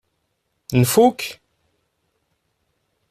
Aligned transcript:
Nfuk? 0.81 1.19